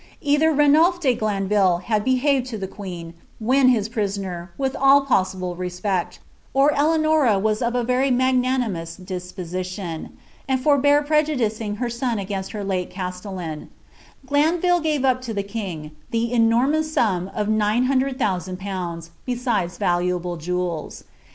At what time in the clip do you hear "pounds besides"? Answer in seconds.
18.59-19.77